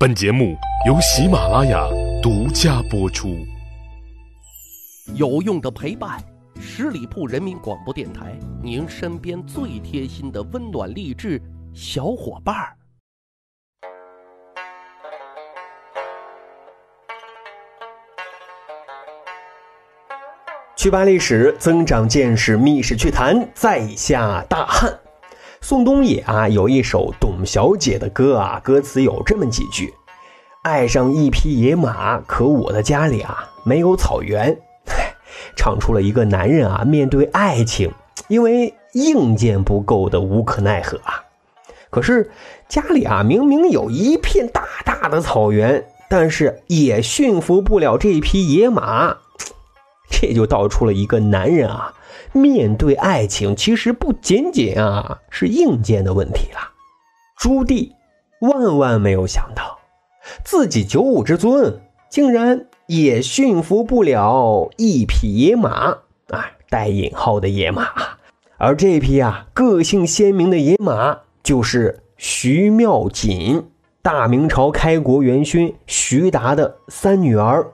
[0.00, 0.56] 本节目
[0.86, 1.86] 由喜马拉雅
[2.22, 3.36] 独家播出。
[5.14, 6.18] 有用的陪伴，
[6.58, 11.38] 十里铺人民广播电台，您身边最贴心的温暖励志
[11.74, 12.74] 小伙伴儿。
[20.74, 24.98] 去扒历史，增长见识，密室趣谈，在下大汉。
[25.60, 29.94] 宋冬野啊，有一首《董小姐》的歌啊，歌词有这么几句
[30.60, 34.54] ：“爱上一匹野马，可我的家里啊没有草原。”
[35.56, 37.90] 唱出了一个男人啊面对爱情，
[38.28, 41.24] 因为硬件不够的无可奈何啊。
[41.88, 42.30] 可是
[42.68, 49.16] 家里啊明明有一片大大的草原，但是也驯服不了这匹野马。
[50.12, 51.94] 这就道出了一个男人啊，
[52.34, 56.66] 面对爱情其实不仅仅啊是硬件的问题了。
[57.40, 57.92] 朱棣
[58.40, 59.78] 万万没有想到，
[60.44, 61.80] 自己九五之尊
[62.10, 65.88] 竟然也驯服不了一匹野马
[66.28, 67.88] 啊，带引号的野马。
[68.58, 73.70] 而这匹啊个性鲜明的野马就是徐妙锦，
[74.02, 77.66] 大明朝开国元勋徐达的三女儿。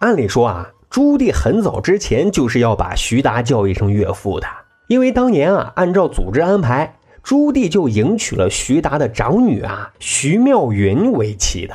[0.00, 0.72] 按理说啊。
[0.90, 4.46] 朱棣很早之前就是要把徐达叫一声岳父的，
[4.88, 6.97] 因为当年啊，按照组织安排，
[7.28, 11.74] 朱棣就迎娶了徐达的长女啊徐妙云为妻的。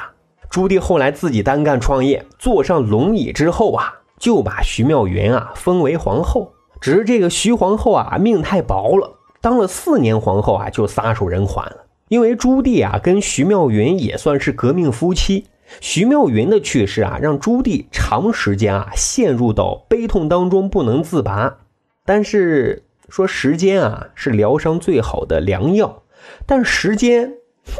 [0.49, 6.51] 朱棣后来自己单干创业，坐上龙椅之后啊，就把徐妙云啊封为皇后。
[6.81, 11.85] 只是这个徐皇后啊命太薄了，当了四年皇后啊就撒手人寰了。
[12.07, 15.45] 因为朱棣啊跟徐妙云也算是革命夫妻。
[15.79, 21.57] 徐妙云的去世啊，让朱棣长时间啊陷入到悲痛当中不能自拔。
[22.03, 26.03] 但是说时间啊是疗伤最好的良药，
[26.45, 27.33] 但时间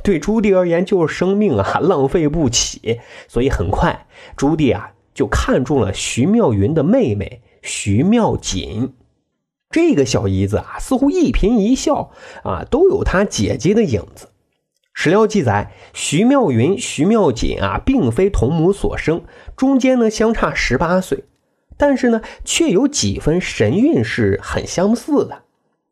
[0.04, 3.00] 对朱棣而言就是生命啊，浪费不起。
[3.28, 8.94] 所以很快，朱棣啊就看中了徐妙云的妹妹徐妙锦。
[9.70, 12.12] 这个小姨子啊，似乎一颦一笑
[12.44, 14.28] 啊都有她姐姐的影子。
[14.94, 19.24] 史料记载，徐妙云、徐妙锦啊，并非同母所生，
[19.56, 21.24] 中间呢相差十八岁，
[21.78, 25.44] 但是呢，却有几分神韵是很相似的。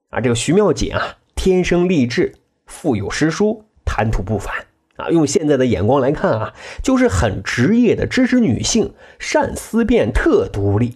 [0.10, 4.54] 啊，这个徐妙锦啊，天生丽质，腹有诗书，谈吐不凡
[4.98, 5.10] 啊。
[5.10, 6.54] 用现在的眼光来看啊，
[6.84, 10.96] 就是很职业的知识女性，善思辨，特独立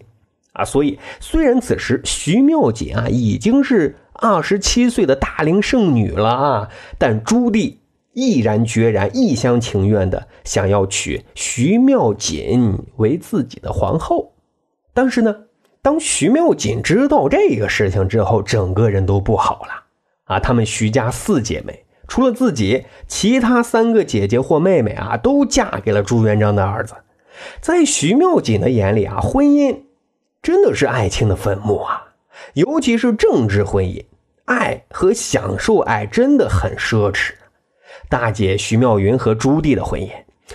[0.54, 0.66] 啊。
[0.66, 7.78] 所以，虽然此时徐妙锦啊已经是二十七岁的大龄剩女了啊，但朱棣。
[8.18, 14.35] 毅然决然、一厢情愿的想要娶徐妙锦为自己的皇后，
[14.96, 15.36] 但是呢，
[15.82, 19.84] 当徐妙锦知道这个事情之后，整个人都不好了
[20.24, 20.40] 啊！
[20.40, 26.96] 他们徐家四姐妹，除了自己，其他三个姐姐或妹妹啊，都嫁给了朱元璋的儿子。
[27.60, 29.82] 在徐妙锦的眼里啊，婚姻
[30.42, 32.14] 真的是爱情的坟墓啊！
[32.54, 34.04] 尤其是政治婚姻，
[34.46, 37.34] 爱和享受爱真的很奢侈。
[38.08, 40.10] 大姐徐妙云和朱棣的婚姻，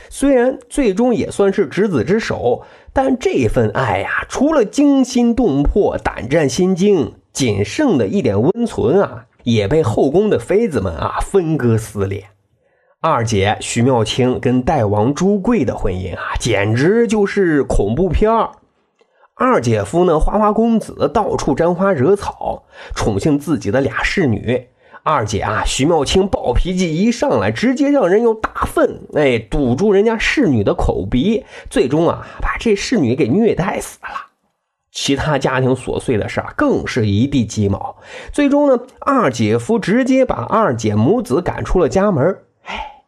[0.09, 2.63] 虽然最终也算是执子之手，
[2.93, 12.25] 但这份爱呀，除了惊心动魄、胆战心惊，仅剩的一点温存啊，也被后宫的妃子们啊分割撕裂。
[13.01, 18.31] 二姐徐妙清跟代王朱贵的婚姻啊，简直就是恐怖片
[19.37, 22.65] 二姐夫呢，花花公子，到处沾花惹草，
[22.95, 24.67] 宠幸自己的俩侍女。
[25.03, 28.60] 二姐啊，徐妙清暴脾气一上来，直接让人用大
[29.15, 34.27] 哎堵住人家侍女的口鼻，最终啊把这侍女给虐待死了。
[34.93, 37.97] 其他家庭琐碎的事啊更是一地鸡毛。
[38.33, 42.39] 最终呢，二姐夫直接把二姐母子赶出了家门。
[42.65, 43.03] 哎，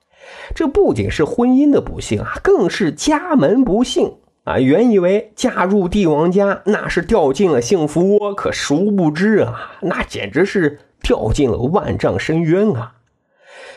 [0.54, 4.58] 这不仅是婚姻的不幸啊，更是家门不幸啊！
[4.58, 10.78] 原以为嫁入帝王家那是掉进了幸福窝，可殊不知啊，那简直是。
[11.04, 12.94] 掉进了万丈深渊啊！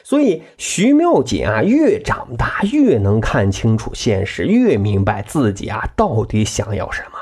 [0.03, 7.17] 所以徐妙锦啊，越长大越能看清楚现实，越明白自己啊到底想要什么。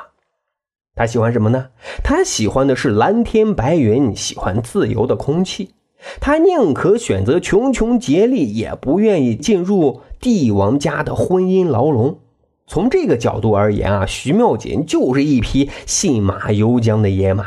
[0.96, 1.70] 他喜欢什么呢？
[2.04, 5.74] 他喜欢的是蓝天白云，喜欢自由的空气。
[6.20, 12.20] 他宁可选择穷穷竭力，也不愿意进入帝王家的婚姻牢笼。
[12.68, 17.46] 从这个角度而言啊，徐妙锦就是一匹信马由缰的野马。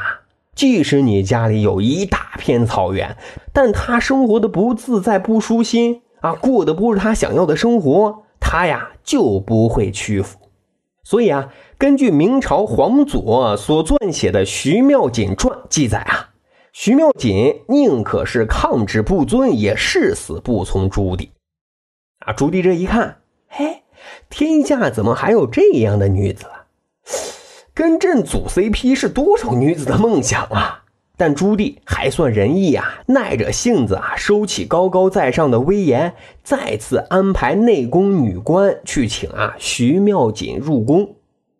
[0.56, 3.17] 即使你家里有一大片草原，
[3.53, 10.38] 但他生活的不自在、不舒心啊，过的不是他想要的生活，他呀就不会屈服。
[11.05, 16.31] 所以啊，根据明朝皇祖所撰写的《徐妙锦传》记载啊，
[16.73, 21.29] 徐妙锦宁可是抗旨不遵，也誓死不从朱棣。
[22.20, 23.82] 啊，朱棣这一看，嘿，
[24.31, 26.47] 天下怎么还有这样的女子？
[27.76, 30.84] 跟朕组 CP 是多少女子的梦想啊！
[31.14, 41.17] 但朱棣还算仁义啊，耐着性子啊，收起高高在上的威严，再次安排内宫女官去请啊徐妙锦入宫。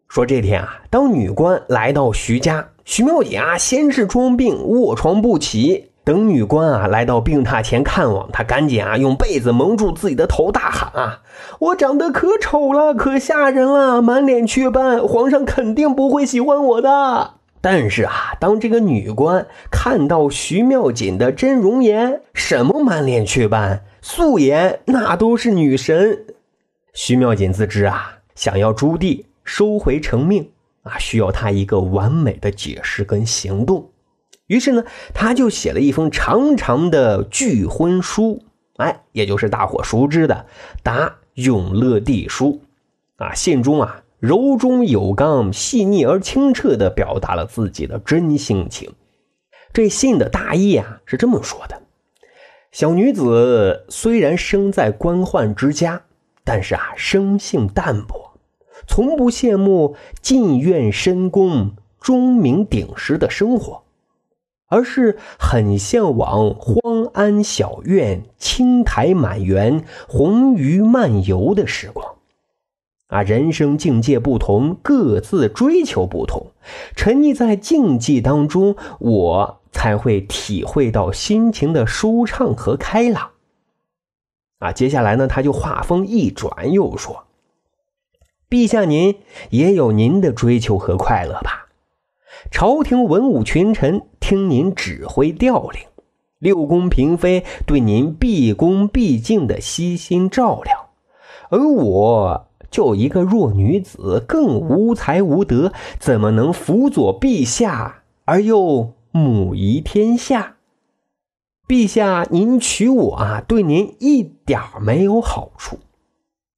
[0.09, 11.23] 说这天啊，当女官来到徐家，徐妙锦啊先是装病卧床不起，等女官啊来到病榻前看望，他赶紧啊用被子蒙住自己的头，大喊啊
[11.59, 26.27] ：“我长得可丑了，可吓人了，满脸雀斑，皇上肯定不会喜欢我的。”但是啊，当这个女官看到徐妙锦的真容颜，什么满脸雀斑、素颜，那都是女神。
[26.93, 30.49] 徐妙锦自知啊，想要朱棣收回成命
[30.85, 33.91] 啊，需要他一个完美的解释跟行动。
[34.47, 34.85] 于是呢，
[35.15, 38.43] 他就写了一封长长的拒婚书，
[38.77, 40.47] 哎，也就是大伙熟知的
[40.83, 42.61] 《答永乐帝书》
[43.25, 43.35] 啊。
[43.35, 44.03] 信中啊。
[44.19, 48.95] 柔中有刚，细腻而清澈地表达了自己的真性情。
[49.75, 51.83] 这信的大意啊是这么说的：
[52.73, 56.01] 小女子虽然生在官宦之家，
[56.45, 58.39] 但是啊生性淡泊，
[58.89, 63.83] 从不羡慕进苑深宫、钟鸣鼎食的生活，
[64.69, 72.17] 而是很向往荒安小院、青苔满园、红鱼漫游的时光。
[73.09, 76.49] 啊，人生境界不同，各自追求不同。
[76.97, 83.31] 沉溺在竞技当中，我才会体会到心情的舒畅和开朗。
[84.59, 87.27] 啊，接下来呢，他就话锋一转，又说
[88.51, 89.17] ：“陛下，您
[89.51, 91.66] 也有您的追求和快乐吧？
[92.51, 95.83] 朝廷文武群臣听您指挥调令，
[96.39, 100.91] 六宫嫔妃对您毕恭毕敬的悉心照料，
[101.51, 110.57] 而我……”就一个弱女子，更无才无德，怎么能辅佐陛下而又母仪天下？
[111.69, 115.79] 陛下，您娶我啊，对您一点没有好处。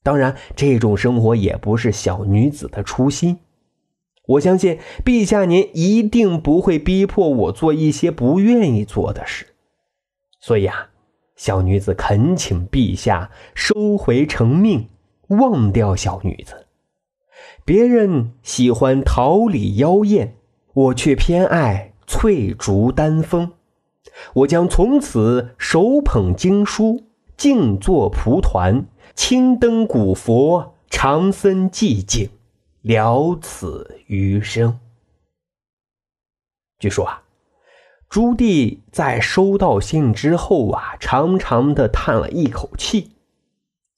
[0.03, 3.39] 当然，这种生活也不是小女子的初心。
[4.29, 9.47] 我相信陛下，您一定不会逼迫我做一些不愿意做的事。
[10.41, 10.91] 所以啊，
[11.37, 14.89] 小女子恳请陛下收回成命。
[15.29, 16.67] 忘掉小女子，
[17.63, 20.37] 别人喜欢桃李妖艳，
[20.73, 23.53] 我却偏爱翠竹丹枫。
[24.33, 27.03] 我将从此手捧经书，
[27.37, 32.31] 静坐蒲团，青灯古佛，长僧寂静，
[32.83, 34.79] 了此余生。
[36.79, 37.23] 据说啊，
[38.09, 43.13] 朱棣在收到信之后啊，长长的叹了一口气，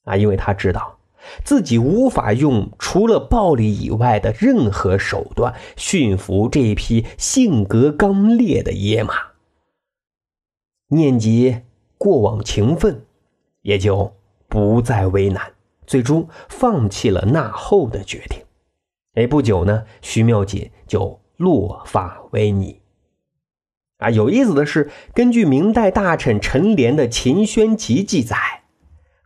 [0.03, 0.97] 啊，因为他知道。
[1.45, 9.13] 自己无法用除了暴力以外的任何手段驯服这一匹性格刚烈的野马。
[10.87, 11.61] 念及
[11.99, 13.05] 过往情分，
[13.61, 14.15] 也就
[14.49, 15.53] 不再为难，
[15.85, 18.43] 最终放弃了纳后的决定。
[19.15, 22.79] 哎，不久呢，徐妙锦就落发为尼。
[23.97, 28.37] 啊，有意思的是，根据明代大臣陈濂的《秦宣集》记载。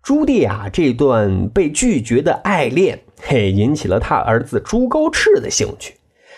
[0.01, 5.95] 朱棣啊，这段被拒绝的爱恋，嘿，引起了他儿子朱高炽的兴趣。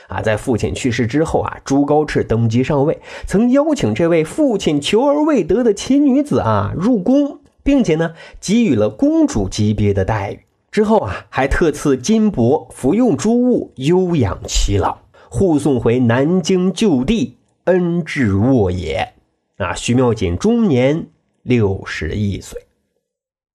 [0.09, 10.46] 啊，在父亲去世之后啊，朱高炽登基上位，曾邀请这位父亲求而未得的奇女子啊入宫，并且呢，给予了公主级别的待遇。
[10.71, 19.13] 之后啊，还特赐金帛，服用诸物，休养其老，护送回南京就地，恩至沃也。
[19.57, 21.07] 啊，徐妙锦终年
[21.41, 22.67] 六十一岁。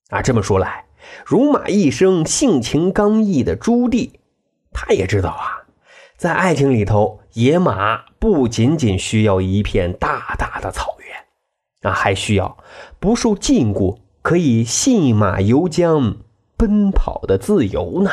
[0.09, 0.87] 啊，这么说来，
[1.25, 4.11] 戎马一生、性情刚毅的朱棣，
[4.73, 5.63] 他也知道啊，
[6.17, 12.57] 在爱情里头，野马不仅仅需要一片大大的草原，啊，还需要
[12.99, 16.17] 不受禁锢、可以信马由缰、
[16.63, 18.11] 奔跑的自由呢。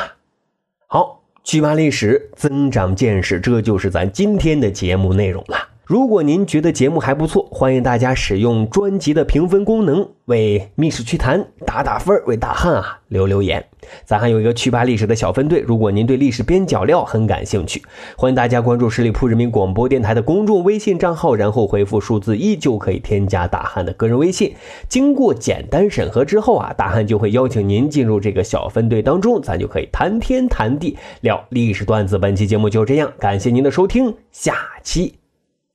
[0.88, 5.56] 好，去扒历史，增长见识，这就是咱今天的节目内容了。
[5.90, 13.66] 如果您觉得节目还不错，欢迎大家使用专辑的评分功能为《密室趣谈》打打分，为大汉啊留留言。
[14.04, 17.82] 咱还有一个趣扒历史的小分队，如果您对历史边角料很感兴趣，
[18.16, 24.54] 欢迎大家关注十里铺人民广播电台的公众微信账号，然后回复数字一就可以添加大汉的个人微信。
[24.88, 32.16] 经过简单审核之后啊，大汉就会邀请您进入这个小分队当中，咱就可以谈天谈地聊历史段子。
[32.16, 34.54] 本期节目就这样，感谢您的收听，下
[34.84, 35.19] 期。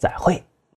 [0.05, 0.43] 再会。